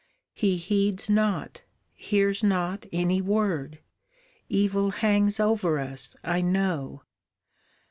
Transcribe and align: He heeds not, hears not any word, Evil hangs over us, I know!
He 0.33 0.57
heeds 0.57 1.11
not, 1.11 1.61
hears 1.93 2.43
not 2.43 2.87
any 2.91 3.21
word, 3.21 3.77
Evil 4.49 4.89
hangs 4.89 5.39
over 5.39 5.77
us, 5.77 6.15
I 6.23 6.41
know! 6.41 7.03